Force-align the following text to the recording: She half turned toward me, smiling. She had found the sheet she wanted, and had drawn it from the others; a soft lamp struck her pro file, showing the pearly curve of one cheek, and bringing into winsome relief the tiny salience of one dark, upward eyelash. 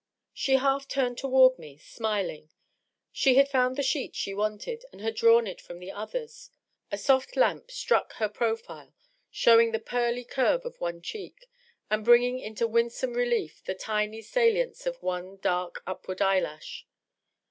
She 0.33 0.53
half 0.55 0.87
turned 0.87 1.19
toward 1.19 1.59
me, 1.59 1.77
smiling. 1.77 2.49
She 3.11 3.35
had 3.35 3.47
found 3.47 3.75
the 3.75 3.83
sheet 3.83 4.15
she 4.15 4.33
wanted, 4.33 4.83
and 4.91 4.99
had 4.99 5.13
drawn 5.13 5.45
it 5.45 5.61
from 5.61 5.77
the 5.77 5.91
others; 5.91 6.49
a 6.91 6.97
soft 6.97 7.35
lamp 7.37 7.69
struck 7.69 8.13
her 8.13 8.27
pro 8.27 8.55
file, 8.55 8.95
showing 9.29 9.73
the 9.73 9.79
pearly 9.79 10.23
curve 10.23 10.65
of 10.65 10.81
one 10.81 11.03
cheek, 11.03 11.47
and 11.91 12.03
bringing 12.03 12.39
into 12.39 12.65
winsome 12.67 13.13
relief 13.13 13.63
the 13.63 13.75
tiny 13.75 14.23
salience 14.23 14.87
of 14.87 14.99
one 15.03 15.37
dark, 15.37 15.83
upward 15.85 16.19
eyelash. 16.19 16.87